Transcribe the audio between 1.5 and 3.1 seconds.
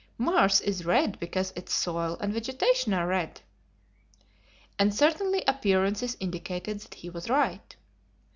its soil and vegetation are